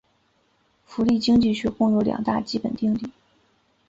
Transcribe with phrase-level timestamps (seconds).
[0.83, 3.11] 福利经济学共有两大基本定理。